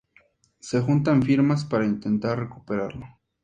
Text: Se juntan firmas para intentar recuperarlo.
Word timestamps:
Se 0.59 0.81
juntan 0.81 1.21
firmas 1.21 1.63
para 1.63 1.85
intentar 1.85 2.39
recuperarlo. 2.39 3.05